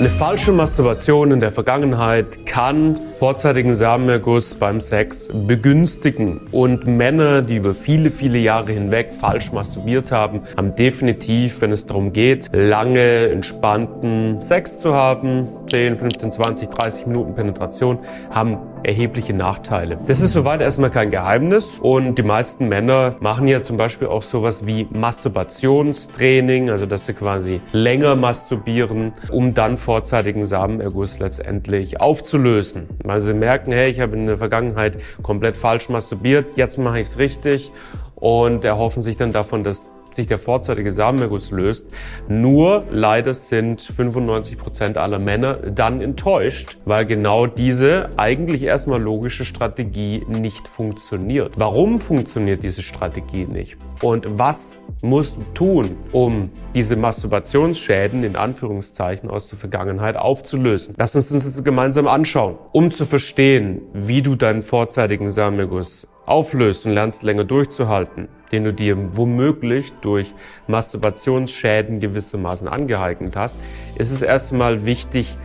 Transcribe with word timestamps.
Eine 0.00 0.08
falsche 0.08 0.50
Masturbation 0.50 1.30
in 1.30 1.40
der 1.40 1.52
Vergangenheit 1.52 2.46
kann 2.46 2.98
vorzeitigen 3.18 3.74
Samenerguss 3.74 4.54
beim 4.54 4.80
Sex 4.80 5.28
begünstigen. 5.30 6.40
Und 6.52 6.86
Männer, 6.86 7.42
die 7.42 7.56
über 7.56 7.74
viele, 7.74 8.10
viele 8.10 8.38
Jahre 8.38 8.72
hinweg 8.72 9.12
falsch 9.12 9.52
masturbiert 9.52 10.10
haben, 10.10 10.40
haben 10.56 10.74
definitiv, 10.74 11.60
wenn 11.60 11.70
es 11.70 11.84
darum 11.84 12.14
geht, 12.14 12.48
lange, 12.50 13.28
entspannten 13.28 14.40
Sex 14.40 14.80
zu 14.80 14.94
haben, 14.94 15.50
10, 15.70 15.98
15, 15.98 16.32
20, 16.32 16.70
30 16.70 17.06
Minuten 17.06 17.34
Penetration, 17.34 17.98
haben 18.30 18.56
erhebliche 18.82 19.34
Nachteile. 19.34 19.98
Das 20.06 20.20
ist 20.20 20.32
soweit 20.32 20.60
erstmal 20.60 20.90
kein 20.90 21.10
Geheimnis 21.10 21.78
und 21.80 22.16
die 22.16 22.22
meisten 22.22 22.68
Männer 22.68 23.16
machen 23.20 23.46
ja 23.48 23.62
zum 23.62 23.76
Beispiel 23.76 24.08
auch 24.08 24.22
sowas 24.22 24.66
wie 24.66 24.86
Masturbationstraining, 24.90 26.70
also 26.70 26.86
dass 26.86 27.06
sie 27.06 27.14
quasi 27.14 27.60
länger 27.72 28.16
masturbieren, 28.16 29.12
um 29.30 29.54
dann 29.54 29.76
vorzeitigen 29.76 30.46
Samenerguss 30.46 31.18
letztendlich 31.18 32.00
aufzulösen. 32.00 32.88
Weil 33.04 33.20
sie 33.20 33.34
merken, 33.34 33.72
hey, 33.72 33.90
ich 33.90 34.00
habe 34.00 34.16
in 34.16 34.26
der 34.26 34.38
Vergangenheit 34.38 34.98
komplett 35.22 35.56
falsch 35.56 35.88
masturbiert, 35.88 36.56
jetzt 36.56 36.78
mache 36.78 37.00
ich 37.00 37.06
es 37.06 37.18
richtig 37.18 37.72
und 38.14 38.64
erhoffen 38.64 39.02
sich 39.02 39.16
dann 39.16 39.32
davon, 39.32 39.64
dass 39.64 39.88
sich 40.14 40.26
der 40.26 40.38
vorzeitige 40.38 40.92
Samenerguss 40.92 41.50
löst. 41.50 41.86
Nur 42.28 42.84
leider 42.90 43.34
sind 43.34 43.82
95 43.82 44.58
Prozent 44.58 44.96
aller 44.96 45.18
Männer 45.18 45.54
dann 45.54 46.00
enttäuscht, 46.00 46.78
weil 46.84 47.06
genau 47.06 47.46
diese 47.46 48.08
eigentlich 48.16 48.62
erstmal 48.62 49.00
logische 49.00 49.44
Strategie 49.44 50.24
nicht 50.28 50.68
funktioniert. 50.68 51.52
Warum 51.56 52.00
funktioniert 52.00 52.62
diese 52.62 52.82
Strategie 52.82 53.46
nicht? 53.46 53.76
Und 54.02 54.26
was 54.28 54.78
musst 55.02 55.36
du 55.36 55.42
tun, 55.54 55.96
um 56.12 56.50
diese 56.74 56.96
Masturbationsschäden 56.96 58.24
in 58.24 58.36
Anführungszeichen 58.36 59.30
aus 59.30 59.48
der 59.48 59.58
Vergangenheit 59.58 60.16
aufzulösen? 60.16 60.94
Lass 60.98 61.14
uns 61.16 61.30
uns 61.30 61.44
das 61.44 61.64
gemeinsam 61.64 62.06
anschauen, 62.06 62.58
um 62.72 62.90
zu 62.90 63.06
verstehen, 63.06 63.82
wie 63.92 64.22
du 64.22 64.36
deinen 64.36 64.62
vorzeitigen 64.62 65.30
Samenerguss 65.30 66.08
auflöst 66.30 66.86
und 66.86 66.92
lernst 66.92 67.22
länger 67.22 67.44
durchzuhalten, 67.44 68.28
den 68.52 68.64
du 68.64 68.72
dir 68.72 69.16
womöglich 69.16 69.92
durch 70.00 70.32
Masturbationsschäden 70.68 72.00
gewissermaßen 72.00 72.68
angeeignet 72.68 73.36
hast, 73.36 73.56
ist 73.96 74.10
es 74.10 74.22
erstmal 74.22 74.86
wichtig, 74.86 75.36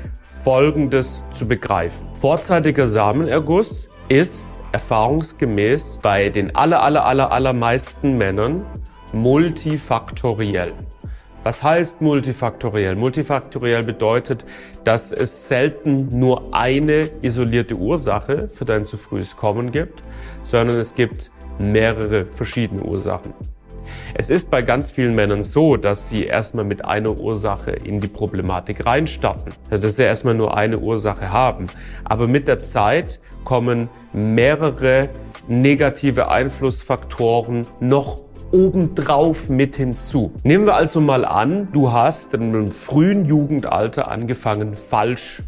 Folgendes 0.44 1.25
zu 1.33 1.47
begreifen. 1.47 2.08
Vorzeitiger 2.22 2.88
Samenerguss 2.88 3.89
ist 4.09 4.45
erfahrungsgemäß 4.73 6.00
bei 6.03 6.30
den 6.30 6.56
aller, 6.56 6.83
aller, 6.83 7.06
aller, 7.06 7.31
allermeisten 7.31 8.17
Männern 8.17 8.63
multifaktoriell. 9.11 10.74
Was 11.45 11.61
heißt 11.61 12.01
multifaktoriell? 12.01 12.95
Multifaktoriell 12.95 13.83
bedeutet, 13.83 14.45
dass 14.83 15.11
es 15.11 15.47
selten 15.47 16.17
nur 16.17 16.56
eine 16.56 17.07
isolierte 17.22 17.75
Ursache 17.75 18.47
für 18.47 18.66
dein 18.66 18.83
zu 18.83 18.97
frühes 18.97 19.38
Kommen 19.38 19.72
gibt, 19.72 20.01
sondern 20.44 20.79
es 20.79 20.95
gibt 20.95 21.29
mehrere 21.59 22.25
verschiedene 22.25 22.81
Ursachen. 22.81 23.35
Es 24.16 24.31
ist 24.31 24.50
bei 24.50 24.63
ganz 24.63 24.89
vielen 24.89 25.13
Männern 25.13 25.44
so, 25.44 25.78
dass 25.78 26.09
sie 26.09 26.23
erstmal 26.23 26.66
mit 26.66 26.83
einer 26.83 27.16
Ursache 27.16 27.73
in 27.73 28.00
die 28.00 28.07
Problematik 28.07 28.83
reinstarten. 28.83 29.53
Also 29.69 29.83
dass 29.83 29.97
sie 29.97 30.03
erstmal 30.03 30.33
nur 30.33 30.57
eine 30.57 30.79
Ursache 30.79 31.31
haben. 31.31 31.67
Aber 32.06 32.27
mit 32.27 32.47
der 32.47 32.57
Zeit 32.57 33.19
kommen 33.44 33.88
mehrere 34.13 35.09
negative 35.47 36.27
Einflussfaktoren 36.31 37.67
noch 37.79 38.25
obendrauf 38.51 39.50
mit 39.50 39.75
hinzu. 39.75 40.31
Nehmen 40.44 40.66
wir 40.66 40.75
also 40.75 41.01
mal 41.01 41.25
an, 41.25 41.69
du 41.72 41.91
hast 41.91 42.33
in 42.33 42.44
einem 42.44 42.67
frühen 42.67 43.25
Jugendalter 43.25 44.09
angefangen, 44.09 44.75
falsch 44.75 45.41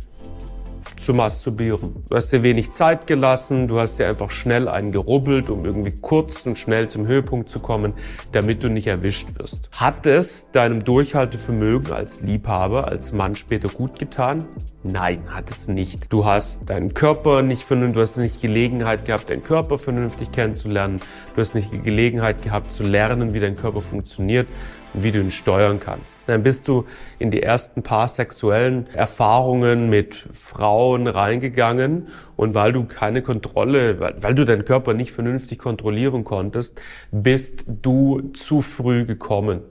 zu 1.08 1.14
masturbieren. 1.14 2.04
Du 2.10 2.16
hast 2.18 2.32
dir 2.32 2.44
wenig 2.44 2.72
Zeit 2.72 3.08
gelassen, 3.08 3.68
du 3.68 3.80
hast 3.80 3.98
dir 3.98 4.10
einfach 4.10 4.30
schnell 4.30 4.68
einen 4.68 4.92
gerubbelt, 4.92 5.50
um 5.50 5.64
irgendwie 5.64 5.94
kurz 6.02 6.46
und 6.46 6.58
schnell 6.58 6.90
zum 6.90 7.08
Höhepunkt 7.08 7.48
zu 7.50 7.60
kommen, 7.60 7.94
damit 8.34 8.62
du 8.62 8.70
nicht 8.70 8.88
erwischt 8.88 9.30
wirst. 9.40 9.70
Hat 9.72 10.06
es 10.06 10.52
deinem 10.52 10.84
Durchhaltevermögen 10.84 11.94
als 11.94 12.22
Liebhaber, 12.22 12.90
als 12.90 13.14
Mann 13.14 13.38
später 13.38 13.70
gut 13.70 14.00
getan? 14.00 14.46
Nein, 14.90 15.24
hat 15.28 15.52
es 15.52 15.68
nicht. 15.68 16.14
Du 16.14 16.24
hast 16.24 16.70
deinen 16.70 16.94
Körper 16.94 17.42
nicht 17.42 17.64
vernünftig, 17.64 17.96
du 17.96 18.02
hast 18.02 18.18
nicht 18.18 18.42
Gelegenheit 18.42 19.04
gehabt, 19.04 19.30
deinen 19.30 19.44
Körper 19.44 19.78
vernünftig 19.78 20.32
kennenzulernen. 20.32 21.02
Du 21.36 21.42
hast 21.42 21.56
nicht 21.56 21.74
die 21.74 21.82
Gelegenheit 21.82 22.42
gehabt 22.42 22.72
zu 22.72 22.84
lernen, 22.84 23.34
wie 23.34 23.42
dein 23.42 23.58
Körper 23.58 23.82
funktioniert 23.82 24.48
und 24.94 25.04
wie 25.04 25.12
du 25.12 25.20
ihn 25.20 25.32
steuern 25.32 25.82
kannst. 25.82 26.18
Dann 26.26 26.42
bist 26.42 26.70
du 26.70 26.86
in 27.20 27.32
die 27.32 27.44
ersten 27.44 27.84
paar 27.84 28.08
sexuellen 28.08 28.88
Erfahrungen 28.94 29.90
mit 29.90 30.16
Frauen 30.32 31.08
reingegangen 31.08 32.08
und 32.38 32.54
weil 32.54 32.72
du 32.72 32.86
keine 32.86 33.22
Kontrolle, 33.22 34.00
weil, 34.00 34.16
weil 34.22 34.36
du 34.36 34.46
deinen 34.46 34.64
Körper 34.64 34.94
nicht 34.94 35.12
vernünftig 35.12 35.60
kontrollieren 35.60 36.24
konntest, 36.24 36.82
bist 37.12 37.66
du 37.68 38.32
zu 38.34 38.62
früh 38.62 39.04
gekommen. 39.04 39.64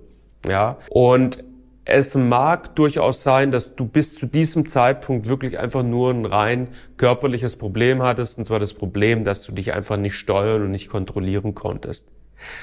Ja, 0.47 0.77
und 0.91 1.43
es 1.87 2.17
mag 2.17 2.75
durchaus 2.75 3.23
sein, 3.23 3.53
dass 3.53 3.77
du 3.77 3.87
bis 3.87 4.15
zu 4.15 4.27
diesem 4.27 4.69
Zeitpunkt 4.69 5.29
wirklich 5.29 5.59
einfach 5.59 5.85
nur 5.85 6.11
ein 6.11 6.27
rein 6.27 6.69
körperliches 6.97 7.55
Problem 7.57 8.03
hattest, 8.03 8.39
und 8.39 8.45
zwar 8.45 8.59
das 8.59 8.75
Problem, 8.75 9.23
dass 9.23 9.45
du 9.45 9.53
dich 9.53 9.73
einfach 9.73 9.97
nicht 9.97 10.17
steuern 10.17 10.63
und 10.63 10.73
nicht 10.73 10.91
kontrollieren 10.91 11.55
konntest. 11.55 12.09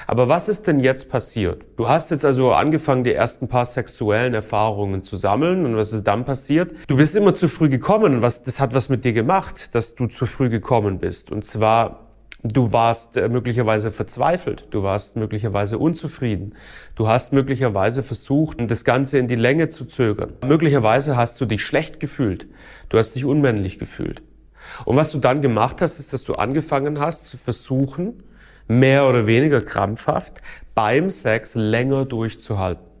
Aber 0.06 0.28
was 0.28 0.48
ist 0.48 0.66
denn 0.66 0.78
jetzt 0.78 1.10
passiert? 1.10 1.64
Du 1.76 1.88
hast 1.88 2.10
jetzt 2.10 2.24
also 2.24 2.52
angefangen, 2.52 3.02
die 3.02 3.12
ersten 3.12 3.48
paar 3.48 3.64
sexuellen 3.64 4.34
Erfahrungen 4.34 5.02
zu 5.02 5.16
sammeln 5.16 5.64
und 5.64 5.76
was 5.76 5.92
ist 5.92 6.04
dann 6.04 6.24
passiert? 6.24 6.72
Du 6.86 6.96
bist 6.96 7.16
immer 7.16 7.34
zu 7.34 7.48
früh 7.48 7.68
gekommen 7.68 8.22
was, 8.22 8.42
das 8.42 8.60
hat 8.60 8.74
was 8.74 8.88
mit 8.88 9.04
dir 9.04 9.14
gemacht, 9.14 9.74
dass 9.74 9.94
du 9.94 10.06
zu 10.06 10.26
früh 10.26 10.48
gekommen 10.48 10.98
bist. 10.98 11.32
Und 11.32 11.44
zwar 11.44 12.13
Du 12.46 12.72
warst 12.72 13.16
äh, 13.16 13.30
möglicherweise 13.30 13.90
verzweifelt, 13.90 14.66
du 14.70 14.82
warst 14.82 15.16
möglicherweise 15.16 15.78
unzufrieden, 15.78 16.54
du 16.94 17.08
hast 17.08 17.32
möglicherweise 17.32 18.02
versucht, 18.02 18.58
das 18.70 18.84
Ganze 18.84 19.18
in 19.18 19.28
die 19.28 19.34
Länge 19.34 19.70
zu 19.70 19.86
zögern. 19.86 20.34
Möglicherweise 20.46 21.16
hast 21.16 21.40
du 21.40 21.46
dich 21.46 21.62
schlecht 21.64 22.00
gefühlt, 22.00 22.46
du 22.90 22.98
hast 22.98 23.14
dich 23.14 23.24
unmännlich 23.24 23.78
gefühlt. 23.78 24.20
Und 24.84 24.96
was 24.96 25.10
du 25.10 25.20
dann 25.20 25.40
gemacht 25.40 25.80
hast, 25.80 25.98
ist, 25.98 26.12
dass 26.12 26.22
du 26.22 26.34
angefangen 26.34 27.00
hast 27.00 27.28
zu 27.28 27.38
versuchen, 27.38 28.22
mehr 28.68 29.08
oder 29.08 29.26
weniger 29.26 29.62
krampfhaft 29.62 30.42
beim 30.74 31.08
Sex 31.08 31.54
länger 31.54 32.04
durchzuhalten. 32.04 32.93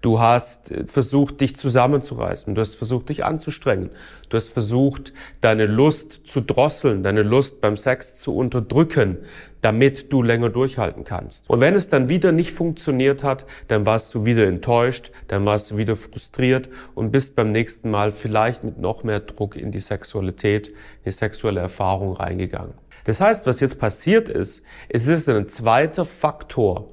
Du 0.00 0.20
hast 0.20 0.72
versucht, 0.86 1.40
dich 1.40 1.56
zusammenzureißen. 1.56 2.54
Du 2.54 2.60
hast 2.60 2.76
versucht, 2.76 3.08
dich 3.08 3.24
anzustrengen. 3.24 3.90
Du 4.28 4.36
hast 4.36 4.48
versucht, 4.48 5.12
deine 5.40 5.66
Lust 5.66 6.20
zu 6.26 6.40
drosseln, 6.40 7.02
deine 7.02 7.22
Lust 7.22 7.60
beim 7.60 7.76
Sex 7.76 8.16
zu 8.16 8.36
unterdrücken, 8.36 9.18
damit 9.62 10.12
du 10.12 10.22
länger 10.22 10.48
durchhalten 10.48 11.04
kannst. 11.04 11.50
Und 11.50 11.60
wenn 11.60 11.74
es 11.74 11.88
dann 11.88 12.08
wieder 12.08 12.32
nicht 12.32 12.52
funktioniert 12.52 13.24
hat, 13.24 13.46
dann 13.68 13.86
warst 13.86 14.14
du 14.14 14.24
wieder 14.24 14.46
enttäuscht, 14.46 15.10
dann 15.28 15.44
warst 15.44 15.70
du 15.70 15.76
wieder 15.76 15.96
frustriert 15.96 16.68
und 16.94 17.10
bist 17.10 17.34
beim 17.34 17.50
nächsten 17.50 17.90
Mal 17.90 18.12
vielleicht 18.12 18.62
mit 18.62 18.78
noch 18.78 19.02
mehr 19.02 19.20
Druck 19.20 19.56
in 19.56 19.72
die 19.72 19.80
Sexualität, 19.80 20.68
in 20.68 20.74
die 21.06 21.10
sexuelle 21.10 21.60
Erfahrung 21.60 22.12
reingegangen. 22.12 22.74
Das 23.04 23.20
heißt, 23.20 23.46
was 23.46 23.60
jetzt 23.60 23.78
passiert 23.78 24.28
ist, 24.28 24.62
es 24.88 25.06
ist 25.06 25.28
ein 25.28 25.48
zweiter 25.48 26.04
Faktor 26.04 26.88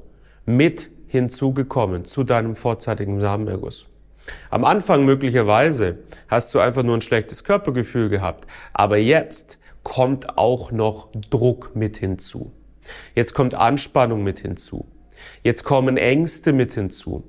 mit 0.45 0.89
hinzugekommen 1.13 2.06
zu 2.06 2.24
deinem 2.24 2.56
vorzeitigen 2.56 3.21
Samenerguss. 3.21 3.86
Am 4.50 4.65
Anfang 4.65 5.06
möglicherweise 5.06 6.00
hast 6.27 6.56
du 6.56 6.60
einfach 6.60 6.81
nur 6.81 6.95
ein 6.98 7.04
schlechtes 7.04 7.44
Körpergefühl 7.44 8.10
gehabt, 8.10 8.48
aber 8.74 8.98
jetzt 8.98 9.60
kommt 9.83 10.39
auch 10.39 10.71
noch 10.71 11.10
Druck 11.30 11.75
mit 11.75 11.98
hinzu. 11.98 12.51
Jetzt 13.13 13.36
kommt 13.36 13.54
Anspannung 13.54 14.24
mit 14.24 14.39
hinzu. 14.39 14.88
Jetzt 15.44 15.63
kommen 15.63 15.98
Ängste 15.98 16.51
mit 16.51 16.74
hinzu. 16.74 17.24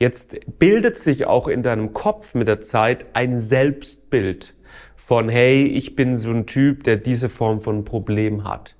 Jetzt 0.00 0.36
bildet 0.58 0.98
sich 0.98 1.26
auch 1.26 1.46
in 1.46 1.62
deinem 1.62 1.92
Kopf 1.92 2.34
mit 2.34 2.48
der 2.48 2.62
Zeit 2.62 3.06
ein 3.12 3.38
Selbstbild 3.38 4.54
von, 4.96 5.28
hey, 5.28 5.66
ich 5.66 5.94
bin 5.94 6.16
so 6.16 6.30
ein 6.30 6.46
Typ, 6.46 6.82
der 6.82 6.96
diese 6.96 7.28
Form 7.28 7.60
von 7.60 7.84
Problem 7.84 8.42
hat. 8.42 8.74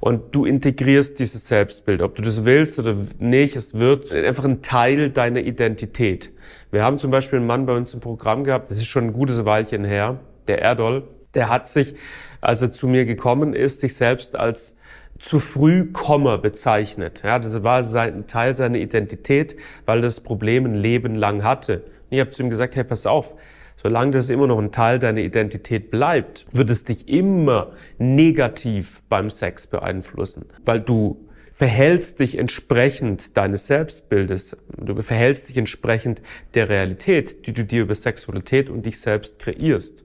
Und 0.00 0.34
du 0.34 0.44
integrierst 0.44 1.18
dieses 1.18 1.46
Selbstbild, 1.46 2.02
ob 2.02 2.16
du 2.16 2.22
das 2.22 2.44
willst 2.44 2.78
oder 2.78 2.96
nicht, 3.18 3.56
es 3.56 3.74
wird 3.78 4.12
einfach 4.12 4.44
ein 4.44 4.62
Teil 4.62 5.10
deiner 5.10 5.40
Identität. 5.40 6.30
Wir 6.70 6.84
haben 6.84 6.98
zum 6.98 7.10
Beispiel 7.10 7.38
einen 7.38 7.46
Mann 7.46 7.66
bei 7.66 7.74
uns 7.74 7.94
im 7.94 8.00
Programm 8.00 8.44
gehabt, 8.44 8.70
das 8.70 8.78
ist 8.78 8.86
schon 8.86 9.04
ein 9.04 9.12
gutes 9.12 9.44
Weilchen 9.44 9.84
her, 9.84 10.20
der 10.48 10.60
Erdol, 10.60 11.04
der 11.34 11.48
hat 11.48 11.68
sich, 11.68 11.94
als 12.40 12.62
er 12.62 12.72
zu 12.72 12.88
mir 12.88 13.04
gekommen 13.04 13.54
ist, 13.54 13.80
sich 13.80 13.94
selbst 13.94 14.36
als 14.36 14.76
zu 15.18 15.40
früh 15.40 15.92
Komma 15.92 16.36
bezeichnet. 16.36 17.22
Ja, 17.24 17.38
das 17.38 17.62
war 17.62 17.82
ein 17.98 18.26
Teil 18.26 18.54
seiner 18.54 18.78
Identität, 18.78 19.56
weil 19.86 20.00
das 20.00 20.20
Problem 20.20 20.66
ein 20.66 20.74
Leben 20.74 21.14
lang 21.14 21.42
hatte. 21.42 21.84
ich 22.10 22.20
habe 22.20 22.30
zu 22.30 22.42
ihm 22.42 22.50
gesagt, 22.50 22.76
hey, 22.76 22.84
pass 22.84 23.06
auf, 23.06 23.34
solange 23.76 24.12
das 24.12 24.28
immer 24.28 24.46
noch 24.46 24.58
ein 24.58 24.72
Teil 24.72 24.98
deiner 24.98 25.20
Identität 25.20 25.90
bleibt, 25.90 26.46
wird 26.52 26.70
es 26.70 26.84
dich 26.84 27.08
immer 27.08 27.72
negativ 27.98 29.02
beim 29.08 29.30
Sex 29.30 29.66
beeinflussen, 29.66 30.46
weil 30.64 30.80
du 30.80 31.26
verhältst 31.52 32.20
dich 32.20 32.36
entsprechend 32.36 33.36
deines 33.36 33.66
Selbstbildes, 33.66 34.56
du 34.76 35.00
verhältst 35.00 35.48
dich 35.48 35.56
entsprechend 35.56 36.20
der 36.54 36.68
Realität, 36.68 37.46
die 37.46 37.52
du 37.52 37.64
dir 37.64 37.82
über 37.82 37.94
Sexualität 37.94 38.68
und 38.68 38.84
dich 38.84 39.00
selbst 39.00 39.38
kreierst. 39.38 40.04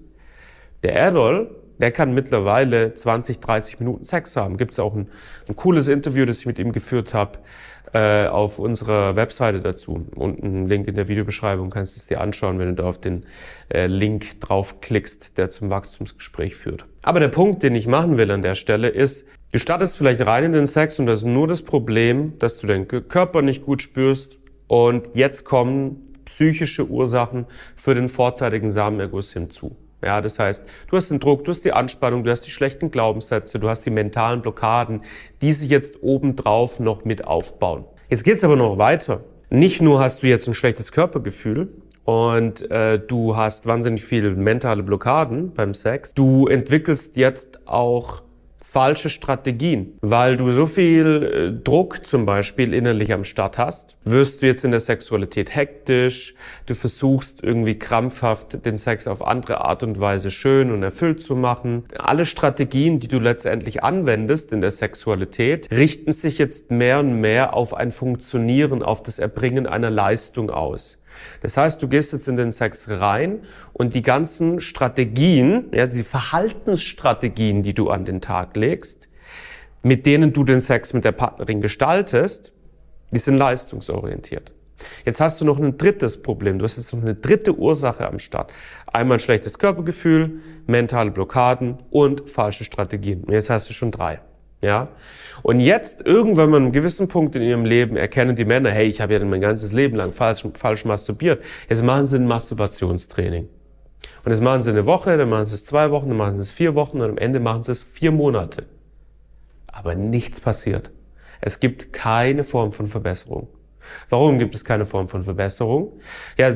Der 0.83 0.95
Errol, 0.95 1.53
der 1.81 1.91
kann 1.91 2.13
mittlerweile 2.13 2.93
20, 2.93 3.39
30 3.39 3.79
Minuten 3.79 4.05
Sex 4.05 4.37
haben. 4.37 4.57
Gibt 4.57 4.73
es 4.73 4.79
auch 4.79 4.95
ein, 4.95 5.09
ein, 5.49 5.55
cooles 5.55 5.87
Interview, 5.87 6.25
das 6.25 6.39
ich 6.39 6.45
mit 6.45 6.59
ihm 6.59 6.71
geführt 6.71 7.13
habe, 7.13 7.39
äh, 7.93 8.27
auf 8.27 8.59
unserer 8.59 9.15
Webseite 9.15 9.59
dazu. 9.59 10.05
Und 10.15 10.43
ein 10.43 10.67
Link 10.67 10.87
in 10.87 10.95
der 10.95 11.07
Videobeschreibung 11.07 11.71
kannst 11.71 11.95
du 11.95 11.99
es 11.99 12.07
dir 12.07 12.21
anschauen, 12.21 12.59
wenn 12.59 12.67
du 12.67 12.75
da 12.75 12.83
auf 12.87 13.01
den 13.01 13.25
äh, 13.73 13.87
Link 13.87 14.39
draufklickst, 14.39 15.37
der 15.37 15.49
zum 15.49 15.71
Wachstumsgespräch 15.71 16.55
führt. 16.55 16.85
Aber 17.01 17.19
der 17.19 17.29
Punkt, 17.29 17.63
den 17.63 17.73
ich 17.73 17.87
machen 17.87 18.17
will 18.17 18.29
an 18.29 18.43
der 18.43 18.55
Stelle, 18.55 18.87
ist, 18.87 19.27
du 19.51 19.57
startest 19.57 19.97
vielleicht 19.97 20.21
rein 20.21 20.43
in 20.43 20.53
den 20.53 20.67
Sex 20.67 20.99
und 20.99 21.07
das 21.07 21.21
ist 21.21 21.25
nur 21.25 21.47
das 21.47 21.63
Problem, 21.63 22.37
dass 22.37 22.59
du 22.59 22.67
deinen 22.67 22.87
Körper 22.87 23.41
nicht 23.41 23.65
gut 23.65 23.81
spürst 23.81 24.37
und 24.67 25.15
jetzt 25.15 25.45
kommen 25.45 26.11
psychische 26.25 26.87
Ursachen 26.87 27.45
für 27.75 27.95
den 27.95 28.07
vorzeitigen 28.07 28.69
Samenerguss 28.69 29.33
hinzu. 29.33 29.75
Ja, 30.03 30.21
das 30.21 30.39
heißt, 30.39 30.65
du 30.87 30.97
hast 30.97 31.09
den 31.09 31.19
Druck, 31.19 31.43
du 31.43 31.51
hast 31.51 31.63
die 31.63 31.73
Anspannung, 31.73 32.23
du 32.23 32.31
hast 32.31 32.41
die 32.41 32.51
schlechten 32.51 32.89
Glaubenssätze, 32.89 33.59
du 33.59 33.69
hast 33.69 33.85
die 33.85 33.91
mentalen 33.91 34.41
Blockaden, 34.41 35.01
die 35.41 35.53
sich 35.53 35.69
jetzt 35.69 36.01
obendrauf 36.01 36.79
noch 36.79 37.05
mit 37.05 37.25
aufbauen. 37.25 37.85
Jetzt 38.09 38.23
geht's 38.23 38.43
aber 38.43 38.55
noch 38.55 38.77
weiter. 38.77 39.23
Nicht 39.49 39.81
nur 39.81 39.99
hast 39.99 40.23
du 40.23 40.27
jetzt 40.27 40.47
ein 40.47 40.53
schlechtes 40.53 40.91
Körpergefühl 40.91 41.69
und 42.03 42.69
äh, 42.71 42.99
du 42.99 43.35
hast 43.35 43.65
wahnsinnig 43.67 44.03
viele 44.03 44.31
mentale 44.31 44.81
Blockaden 44.81 45.53
beim 45.53 45.73
Sex, 45.73 46.13
du 46.13 46.47
entwickelst 46.47 47.15
jetzt 47.15 47.67
auch 47.67 48.23
falsche 48.71 49.09
Strategien. 49.09 49.97
Weil 49.99 50.37
du 50.37 50.49
so 50.51 50.65
viel 50.65 51.57
äh, 51.57 51.61
Druck 51.61 52.07
zum 52.07 52.25
Beispiel 52.25 52.73
innerlich 52.73 53.11
am 53.11 53.25
Start 53.25 53.57
hast, 53.57 53.97
wirst 54.05 54.41
du 54.41 54.47
jetzt 54.47 54.63
in 54.63 54.71
der 54.71 54.79
Sexualität 54.79 55.53
hektisch, 55.53 56.35
du 56.67 56.73
versuchst 56.73 57.43
irgendwie 57.43 57.77
krampfhaft 57.77 58.65
den 58.65 58.77
Sex 58.77 59.07
auf 59.07 59.27
andere 59.27 59.59
Art 59.59 59.83
und 59.83 59.99
Weise 59.99 60.31
schön 60.31 60.71
und 60.71 60.83
erfüllt 60.83 61.19
zu 61.19 61.35
machen. 61.35 61.83
Alle 61.97 62.25
Strategien, 62.25 63.01
die 63.01 63.09
du 63.09 63.19
letztendlich 63.19 63.83
anwendest 63.83 64.53
in 64.53 64.61
der 64.61 64.71
Sexualität, 64.71 65.69
richten 65.69 66.13
sich 66.13 66.37
jetzt 66.37 66.71
mehr 66.71 67.01
und 67.01 67.19
mehr 67.19 67.53
auf 67.53 67.73
ein 67.73 67.91
Funktionieren, 67.91 68.83
auf 68.83 69.03
das 69.03 69.19
Erbringen 69.19 69.67
einer 69.67 69.89
Leistung 69.89 70.49
aus. 70.49 71.00
Das 71.41 71.57
heißt, 71.57 71.81
du 71.81 71.87
gehst 71.87 72.13
jetzt 72.13 72.27
in 72.27 72.37
den 72.37 72.51
Sex 72.51 72.89
rein 72.89 73.43
und 73.73 73.93
die 73.93 74.01
ganzen 74.01 74.59
Strategien, 74.59 75.65
ja, 75.71 75.87
die 75.87 76.03
Verhaltensstrategien, 76.03 77.63
die 77.63 77.73
du 77.73 77.89
an 77.89 78.05
den 78.05 78.21
Tag 78.21 78.55
legst, 78.55 79.07
mit 79.83 80.05
denen 80.05 80.33
du 80.33 80.43
den 80.43 80.59
Sex 80.59 80.93
mit 80.93 81.05
der 81.05 81.11
Partnerin 81.11 81.61
gestaltest, 81.61 82.53
die 83.11 83.19
sind 83.19 83.37
leistungsorientiert. 83.37 84.51
Jetzt 85.05 85.21
hast 85.21 85.39
du 85.41 85.45
noch 85.45 85.59
ein 85.59 85.77
drittes 85.77 86.21
Problem. 86.21 86.59
Du 86.59 86.65
hast 86.65 86.77
jetzt 86.77 86.93
noch 86.93 87.01
eine 87.01 87.15
dritte 87.15 87.55
Ursache 87.55 88.07
am 88.07 88.19
Start. 88.19 88.51
Einmal 88.87 89.17
ein 89.17 89.19
schlechtes 89.19 89.59
Körpergefühl, 89.59 90.41
mentale 90.65 91.11
Blockaden 91.11 91.79
und 91.91 92.29
falsche 92.29 92.63
Strategien. 92.63 93.25
Jetzt 93.29 93.49
hast 93.49 93.69
du 93.69 93.73
schon 93.73 93.91
drei. 93.91 94.21
Ja? 94.63 94.89
Und 95.41 95.59
jetzt, 95.59 96.05
irgendwann 96.05 96.53
an 96.53 96.63
einem 96.63 96.71
gewissen 96.71 97.07
Punkt 97.07 97.35
in 97.35 97.41
ihrem 97.41 97.65
Leben 97.65 97.97
erkennen 97.97 98.35
die 98.35 98.45
Männer, 98.45 98.69
hey, 98.69 98.87
ich 98.87 99.01
habe 99.01 99.13
ja 99.13 99.25
mein 99.25 99.41
ganzes 99.41 99.71
Leben 99.71 99.95
lang 99.95 100.13
falsch, 100.13 100.45
falsch 100.53 100.85
masturbiert. 100.85 101.41
Jetzt 101.67 101.83
machen 101.83 102.05
sie 102.05 102.17
ein 102.17 102.27
Masturbationstraining. 102.27 103.47
Und 104.23 104.31
jetzt 104.31 104.41
machen 104.41 104.61
sie 104.61 104.69
eine 104.69 104.85
Woche, 104.85 105.17
dann 105.17 105.29
machen 105.29 105.47
sie 105.47 105.55
es 105.55 105.65
zwei 105.65 105.89
Wochen, 105.89 106.09
dann 106.09 106.17
machen 106.17 106.35
sie 106.35 106.41
es 106.41 106.51
vier 106.51 106.75
Wochen 106.75 107.01
und 107.01 107.09
am 107.09 107.17
Ende 107.17 107.39
machen 107.39 107.63
sie 107.63 107.71
es 107.71 107.81
vier 107.81 108.11
Monate. 108.11 108.65
Aber 109.67 109.95
nichts 109.95 110.39
passiert. 110.39 110.91
Es 111.39 111.59
gibt 111.59 111.91
keine 111.91 112.43
Form 112.43 112.71
von 112.71 112.85
Verbesserung. 112.85 113.47
Warum 114.09 114.37
gibt 114.37 114.53
es 114.53 114.63
keine 114.63 114.85
Form 114.85 115.07
von 115.09 115.23
Verbesserung? 115.23 115.99
Ja, 116.37 116.53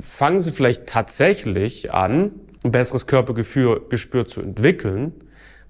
fangen 0.00 0.40
Sie 0.40 0.50
vielleicht 0.50 0.86
tatsächlich 0.86 1.94
an, 1.94 2.32
ein 2.64 2.72
besseres 2.72 3.06
Körpergespür 3.06 4.26
zu 4.26 4.40
entwickeln, 4.40 5.12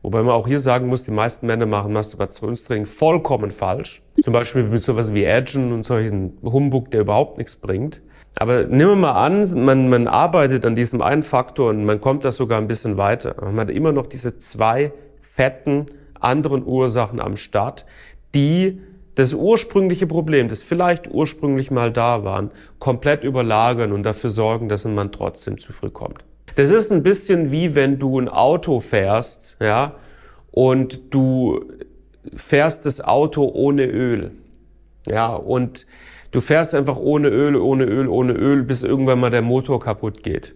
Wobei 0.05 0.23
man 0.23 0.35
auch 0.35 0.47
hier 0.47 0.61
sagen 0.61 0.89
muss, 0.89 1.05
die 1.05 1.11
meisten 1.11 1.47
Männer 1.47 1.65
machen 1.65 1.95
Masturbationstraining 1.95 2.85
vollkommen 2.85 3.51
falsch. 3.51 4.03
Zum 4.23 4.35
Beispiel 4.35 4.65
mit 4.65 4.83
sowas 4.83 5.15
wie 5.15 5.25
Edgen 5.25 5.73
und 5.73 5.83
solchen 5.83 6.37
Humbug, 6.43 6.91
der 6.91 7.01
überhaupt 7.01 7.39
nichts 7.39 7.57
bringt. 7.57 8.03
Aber 8.37 8.65
nehmen 8.65 8.91
wir 8.91 8.97
mal 8.97 9.13
an, 9.13 9.65
man, 9.65 9.89
man 9.89 10.07
arbeitet 10.07 10.67
an 10.67 10.75
diesem 10.75 11.01
einen 11.01 11.23
Faktor 11.23 11.71
und 11.71 11.87
man 11.87 12.03
kommt 12.03 12.27
da 12.27 12.33
sogar 12.33 12.59
ein 12.61 12.69
bisschen 12.69 12.99
weiter. 12.99 13.35
Man 13.41 13.59
hat 13.59 13.71
immer 13.71 13.93
noch 13.93 14.05
diese 14.05 14.39
zwei 14.39 14.93
fetten 15.23 15.87
anderen 16.21 16.67
Ursachen 16.67 17.19
am 17.19 17.39
Start, 17.39 17.87
die 18.35 18.83
das 19.15 19.33
ursprüngliche 19.33 20.07
Problem, 20.07 20.51
das 20.51 20.63
vielleicht 20.63 21.11
ursprünglich 21.11 21.71
mal 21.71 21.91
da 21.91 22.25
waren, 22.25 22.51
komplett 22.79 23.25
überlagern 23.25 23.93
und 23.93 24.03
dafür 24.03 24.29
sorgen, 24.29 24.69
dass 24.69 24.85
ein 24.85 24.95
Mann 24.95 25.13
trotzdem 25.13 25.57
zu 25.57 25.73
früh 25.73 25.89
kommt. 25.89 26.25
Das 26.57 26.71
ist 26.71 26.93
ein 26.93 27.03
bisschen 27.03 27.51
wie 27.51 27.75
wenn 27.75 27.99
du 27.99 28.19
ein 28.19 28.29
Auto 28.29 28.81
fährst, 28.81 29.57
ja, 29.61 29.97
und 30.53 31.13
du 31.13 31.65
fährst 32.37 32.87
das 32.87 33.01
Auto 33.01 33.51
ohne 33.53 33.87
Öl. 33.87 34.31
Ja, 35.07 35.35
und 35.35 35.87
du 36.31 36.41
fährst 36.41 36.75
einfach 36.75 36.97
ohne 36.97 37.29
Öl, 37.29 37.57
ohne 37.57 37.85
Öl, 37.85 38.09
ohne 38.09 38.33
Öl, 38.35 38.63
bis 38.63 38.83
irgendwann 38.83 39.19
mal 39.21 39.31
der 39.31 39.43
Motor 39.43 39.81
kaputt 39.81 40.23
geht. 40.23 40.55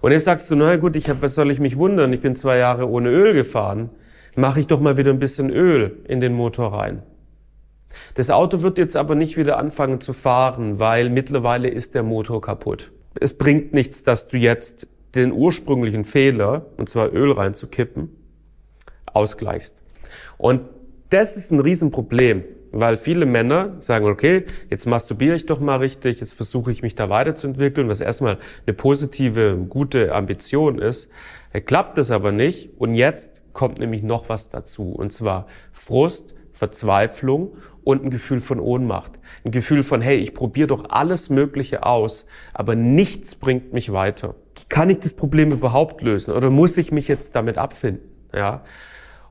Und 0.00 0.10
jetzt 0.10 0.24
sagst 0.24 0.50
du, 0.50 0.56
na 0.56 0.76
gut, 0.76 0.96
ich 0.96 1.08
hab, 1.08 1.22
was 1.22 1.34
soll 1.34 1.52
ich 1.52 1.60
mich 1.60 1.76
wundern? 1.76 2.12
Ich 2.12 2.20
bin 2.20 2.34
zwei 2.34 2.58
Jahre 2.58 2.88
ohne 2.88 3.10
Öl 3.10 3.32
gefahren. 3.32 3.90
Mache 4.34 4.60
ich 4.60 4.66
doch 4.66 4.80
mal 4.80 4.96
wieder 4.96 5.10
ein 5.10 5.18
bisschen 5.20 5.50
Öl 5.50 5.98
in 6.06 6.20
den 6.20 6.34
Motor 6.34 6.72
rein. 6.72 7.02
Das 8.14 8.28
Auto 8.28 8.62
wird 8.62 8.76
jetzt 8.76 8.96
aber 8.96 9.14
nicht 9.14 9.36
wieder 9.36 9.56
anfangen 9.56 10.00
zu 10.00 10.12
fahren, 10.12 10.78
weil 10.78 11.10
mittlerweile 11.10 11.68
ist 11.68 11.94
der 11.94 12.02
Motor 12.02 12.40
kaputt 12.40 12.90
es 13.20 13.36
bringt 13.36 13.72
nichts, 13.72 14.02
dass 14.04 14.28
du 14.28 14.36
jetzt 14.36 14.86
den 15.14 15.32
ursprünglichen 15.32 16.04
Fehler, 16.04 16.66
und 16.76 16.88
zwar 16.88 17.12
Öl 17.12 17.32
reinzukippen, 17.32 18.10
ausgleichst. 19.06 19.74
Und 20.36 20.62
das 21.10 21.36
ist 21.36 21.50
ein 21.50 21.60
Riesenproblem, 21.60 22.44
weil 22.70 22.96
viele 22.96 23.24
Männer 23.24 23.76
sagen, 23.78 24.06
okay, 24.06 24.44
jetzt 24.68 24.86
masturbiere 24.86 25.34
ich 25.34 25.46
doch 25.46 25.60
mal 25.60 25.76
richtig, 25.76 26.20
jetzt 26.20 26.34
versuche 26.34 26.70
ich 26.70 26.82
mich 26.82 26.94
da 26.94 27.08
weiterzuentwickeln, 27.08 27.88
was 27.88 28.00
erstmal 28.00 28.38
eine 28.66 28.74
positive, 28.74 29.56
gute 29.68 30.14
Ambition 30.14 30.78
ist. 30.78 31.08
Klappt 31.64 31.96
es 31.96 32.10
aber 32.10 32.30
nicht 32.30 32.70
und 32.78 32.94
jetzt 32.94 33.42
kommt 33.54 33.78
nämlich 33.78 34.02
noch 34.02 34.28
was 34.28 34.50
dazu, 34.50 34.90
und 34.90 35.12
zwar 35.12 35.46
Frust, 35.72 36.34
Verzweiflung 36.52 37.56
und 37.88 38.04
ein 38.04 38.10
Gefühl 38.10 38.40
von 38.40 38.60
Ohnmacht. 38.60 39.12
Ein 39.46 39.50
Gefühl 39.50 39.82
von, 39.82 40.02
hey, 40.02 40.18
ich 40.18 40.34
probiere 40.34 40.66
doch 40.66 40.90
alles 40.90 41.30
Mögliche 41.30 41.86
aus, 41.86 42.26
aber 42.52 42.74
nichts 42.74 43.34
bringt 43.34 43.72
mich 43.72 43.94
weiter. 43.94 44.34
Kann 44.68 44.90
ich 44.90 44.98
das 44.98 45.14
Problem 45.14 45.52
überhaupt 45.52 46.02
lösen 46.02 46.34
oder 46.34 46.50
muss 46.50 46.76
ich 46.76 46.92
mich 46.92 47.08
jetzt 47.08 47.34
damit 47.34 47.56
abfinden? 47.56 48.06
Ja. 48.34 48.62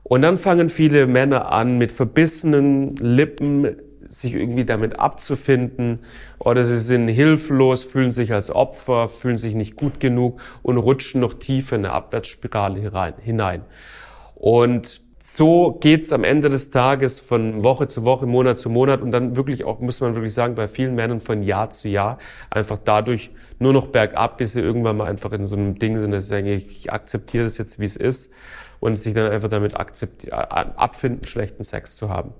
Und 0.02 0.22
dann 0.22 0.38
fangen 0.38 0.70
viele 0.70 1.06
Männer 1.06 1.52
an, 1.52 1.78
mit 1.78 1.92
verbissenen 1.92 2.96
Lippen 2.96 3.76
sich 4.08 4.34
irgendwie 4.34 4.64
damit 4.64 4.98
abzufinden 4.98 6.00
oder 6.40 6.64
sie 6.64 6.78
sind 6.78 7.06
hilflos, 7.06 7.84
fühlen 7.84 8.10
sich 8.10 8.32
als 8.32 8.50
Opfer, 8.50 9.08
fühlen 9.08 9.38
sich 9.38 9.54
nicht 9.54 9.76
gut 9.76 10.00
genug 10.00 10.40
und 10.62 10.78
rutschen 10.78 11.20
noch 11.20 11.34
tiefer 11.34 11.76
in 11.76 11.84
eine 11.84 11.94
Abwärtsspirale 11.94 13.14
hinein. 13.22 13.62
Und 14.34 15.00
so 15.36 15.76
geht's 15.80 16.10
am 16.12 16.24
Ende 16.24 16.48
des 16.48 16.70
Tages 16.70 17.20
von 17.20 17.62
Woche 17.62 17.86
zu 17.86 18.04
Woche, 18.04 18.26
Monat 18.26 18.58
zu 18.58 18.70
Monat 18.70 19.02
und 19.02 19.12
dann 19.12 19.36
wirklich 19.36 19.64
auch, 19.64 19.78
muss 19.78 20.00
man 20.00 20.14
wirklich 20.14 20.34
sagen, 20.34 20.54
bei 20.54 20.66
vielen 20.66 20.94
Männern 20.94 21.20
von 21.20 21.42
Jahr 21.42 21.70
zu 21.70 21.88
Jahr 21.88 22.18
einfach 22.50 22.78
dadurch 22.82 23.30
nur 23.58 23.72
noch 23.72 23.88
bergab, 23.88 24.38
bis 24.38 24.52
sie 24.52 24.60
irgendwann 24.60 24.96
mal 24.96 25.06
einfach 25.06 25.32
in 25.32 25.44
so 25.44 25.54
einem 25.54 25.78
Ding 25.78 25.98
sind, 25.98 26.12
dass 26.12 26.24
sie 26.24 26.30
sagen, 26.30 26.46
ich 26.46 26.92
akzeptiere 26.92 27.44
das 27.44 27.58
jetzt, 27.58 27.78
wie 27.78 27.84
es 27.84 27.96
ist 27.96 28.32
und 28.80 28.96
sich 28.96 29.12
dann 29.14 29.30
einfach 29.30 29.48
damit 29.48 29.74
abfinden, 29.74 31.24
schlechten 31.24 31.62
Sex 31.62 31.96
zu 31.96 32.08
haben. 32.08 32.32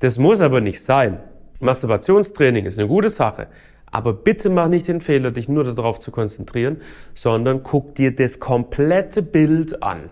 Das 0.00 0.18
muss 0.18 0.40
aber 0.40 0.60
nicht 0.60 0.82
sein. 0.82 1.20
Masturbationstraining 1.60 2.66
ist 2.66 2.78
eine 2.78 2.88
gute 2.88 3.08
Sache, 3.08 3.48
Aber 3.90 4.12
bitte 4.12 4.50
mach 4.50 4.68
nicht 4.68 4.88
den 4.88 5.00
Fehler, 5.00 5.30
dich 5.30 5.48
nur 5.48 5.64
darauf 5.64 5.98
zu 6.00 6.10
konzentrieren, 6.10 6.82
sondern 7.14 7.62
guck 7.62 7.94
dir 7.94 8.14
das 8.14 8.38
komplette 8.38 9.22
Bild 9.22 9.82
an. 9.82 10.10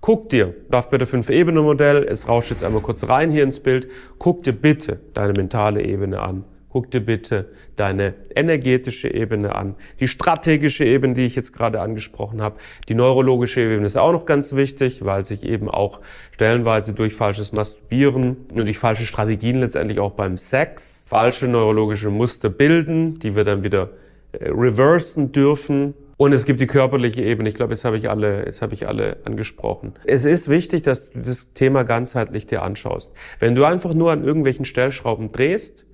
Guck 0.00 0.30
dir, 0.30 0.54
Daphbeta 0.70 1.04
5-Ebene-Modell, 1.04 2.04
es 2.04 2.26
rauscht 2.26 2.50
jetzt 2.50 2.64
einmal 2.64 2.80
kurz 2.80 3.06
rein 3.06 3.30
hier 3.30 3.44
ins 3.44 3.60
Bild, 3.60 3.88
guck 4.18 4.42
dir 4.42 4.54
bitte 4.54 4.98
deine 5.12 5.34
mentale 5.34 5.84
Ebene 5.84 6.20
an. 6.20 6.44
Guck 6.70 6.90
dir 6.90 7.00
bitte 7.00 7.50
deine 7.74 8.14
energetische 8.34 9.12
Ebene 9.12 9.56
an, 9.56 9.74
die 9.98 10.06
strategische 10.06 10.84
Ebene, 10.84 11.14
die 11.14 11.26
ich 11.26 11.34
jetzt 11.34 11.52
gerade 11.52 11.80
angesprochen 11.80 12.40
habe. 12.40 12.58
Die 12.88 12.94
neurologische 12.94 13.60
Ebene 13.60 13.84
ist 13.84 13.96
auch 13.96 14.12
noch 14.12 14.24
ganz 14.24 14.54
wichtig, 14.54 15.04
weil 15.04 15.24
sich 15.24 15.42
eben 15.42 15.68
auch 15.68 16.00
stellenweise 16.30 16.92
durch 16.92 17.14
falsches 17.14 17.52
Masturbieren 17.52 18.36
und 18.52 18.56
durch 18.56 18.78
falsche 18.78 19.04
Strategien 19.04 19.58
letztendlich 19.58 19.98
auch 19.98 20.12
beim 20.12 20.36
Sex 20.36 21.04
falsche 21.08 21.48
neurologische 21.48 22.10
Muster 22.10 22.50
bilden, 22.50 23.18
die 23.18 23.34
wir 23.34 23.42
dann 23.42 23.64
wieder 23.64 23.90
äh, 24.30 24.48
reversen 24.48 25.32
dürfen. 25.32 25.94
Und 26.20 26.34
es 26.34 26.44
gibt 26.44 26.60
die 26.60 26.66
körperliche 26.66 27.22
Ebene. 27.22 27.48
Ich 27.48 27.54
glaube, 27.54 27.72
jetzt 27.72 27.86
habe 27.86 27.96
ich 27.96 28.10
alle, 28.10 28.44
jetzt 28.44 28.60
habe 28.60 28.74
ich 28.74 28.86
alle 28.86 29.16
angesprochen. 29.24 29.94
Es 30.04 30.26
ist 30.26 30.50
wichtig, 30.50 30.82
dass 30.82 31.08
du 31.08 31.20
das 31.20 31.54
Thema 31.54 31.82
ganzheitlich 31.82 32.46
dir 32.46 32.60
anschaust. 32.60 33.10
Wenn 33.38 33.54
du 33.54 33.64
einfach 33.64 33.94
nur 33.94 34.12
an 34.12 34.22
irgendwelchen 34.22 34.66
Stellschrauben 34.66 35.32
drehst, 35.32 35.86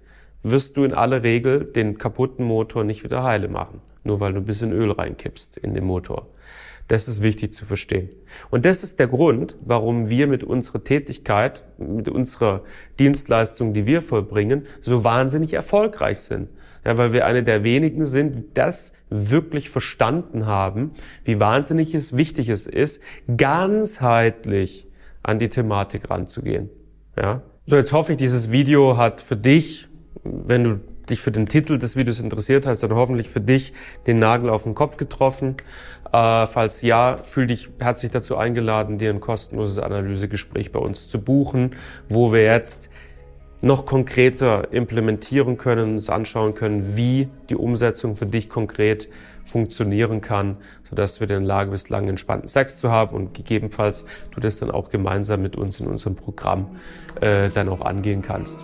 wirst 0.43 0.77
du 0.77 0.83
in 0.83 0.95
aller 0.95 1.23
Regel 1.23 1.63
den 1.63 1.97
kaputten 1.97 2.45
Motor 2.45 2.83
nicht 2.83 3.05
wieder 3.05 3.23
heile 3.23 3.47
machen, 3.47 3.81
nur 4.03 4.19
weil 4.19 4.33
du 4.33 4.41
ein 4.41 4.45
bisschen 4.45 4.73
Öl 4.73 4.91
reinkippst 4.91 5.59
in 5.59 5.75
den 5.75 5.85
Motor. 5.85 6.27
Das 6.89 7.07
ist 7.07 7.23
wichtig 7.23 7.53
zu 7.53 7.65
verstehen. 7.65 8.11
Und 8.51 8.65
das 8.65 8.83
ist 8.83 8.99
der 8.99 9.07
Grund, 9.07 9.55
warum 9.61 10.11
wir 10.11 10.27
mit 10.27 10.43
unserer 10.43 10.83
Tätigkeit, 10.83 11.63
mit 11.79 12.09
unserer 12.09 12.65
Dienstleistung, 12.99 13.75
die 13.75 13.87
wir 13.87 14.03
vollbringen, 14.03 14.67
so 14.83 15.05
wahnsinnig 15.05 15.53
erfolgreich 15.53 16.19
sind. 16.19 16.49
Ja, 16.87 16.97
weil 16.97 17.13
wir 17.13 17.27
eine 17.27 17.43
der 17.43 17.65
wenigen 17.65 18.05
sind, 18.05 18.37
die 18.37 18.45
das 18.55 18.93
wirklich 19.11 19.71
verstanden 19.71 20.47
haben, 20.47 20.93
wie 21.25 21.41
wahnsinnig 21.41 21.95
es 21.95 22.17
wichtig 22.17 22.49
es 22.49 22.67
ist, 22.67 23.03
ganzheitlich 23.37 24.87
an 25.23 25.39
die 25.39 25.49
Thematik 25.49 26.09
ranzugehen. 26.11 26.71
Ja? 27.17 27.43
So, 27.67 27.77
jetzt 27.77 27.93
hoffe 27.93 28.13
ich, 28.13 28.19
dieses 28.19 28.53
Video 28.53 28.97
hat 28.97 29.21
für 29.21 29.37
dich 29.37 29.89
wenn 30.47 30.65
du 30.65 30.81
dich 31.09 31.21
für 31.21 31.31
den 31.31 31.47
Titel 31.47 31.79
des 31.79 31.97
Videos 31.97 32.19
interessiert 32.19 32.67
hast, 32.67 32.83
dann 32.83 32.93
hoffentlich 32.93 33.29
für 33.29 33.41
dich 33.41 33.73
den 34.07 34.19
Nagel 34.19 34.51
auf 34.51 34.65
den 34.65 34.75
Kopf 34.75 34.97
getroffen. 34.97 35.57
Äh, 36.13 36.47
falls 36.47 36.83
ja, 36.83 37.17
fühl 37.17 37.47
dich 37.47 37.69
herzlich 37.79 38.11
dazu 38.11 38.37
eingeladen, 38.37 38.99
dir 38.99 39.11
ein 39.11 39.21
kostenloses 39.21 39.79
Analysegespräch 39.79 40.73
bei 40.73 40.81
uns 40.81 41.09
zu 41.09 41.21
buchen, 41.21 41.77
wo 42.09 42.33
wir 42.33 42.43
jetzt 42.43 42.89
noch 43.63 43.87
konkreter 43.87 44.73
implementieren 44.73 45.57
können, 45.57 45.97
uns 45.97 46.11
anschauen 46.11 46.55
können, 46.55 46.97
wie 46.97 47.29
die 47.49 47.57
Umsetzung 47.57 48.17
für 48.17 48.27
dich 48.27 48.49
konkret 48.49 49.09
funktionieren 49.45 50.21
kann, 50.21 50.57
sodass 50.91 51.21
wir 51.21 51.31
in 51.31 51.41
der 51.41 51.41
Lage 51.41 51.71
bist, 51.71 51.89
lange 51.89 52.11
entspannten 52.11 52.49
Sex 52.49 52.79
zu 52.79 52.91
haben 52.91 53.17
und 53.17 53.35
gegebenenfalls 53.35 54.05
du 54.33 54.41
das 54.41 54.59
dann 54.59 54.71
auch 54.71 54.91
gemeinsam 54.91 55.43
mit 55.43 55.57
uns 55.57 55.81
in 55.81 55.87
unserem 55.87 56.17
Programm 56.17 56.77
äh, 57.21 57.49
dann 57.51 57.69
auch 57.69 57.81
angehen 57.81 58.23
kannst. 58.23 58.59